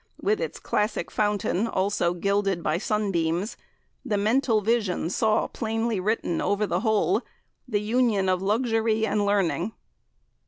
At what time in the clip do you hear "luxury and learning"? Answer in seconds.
8.41-9.73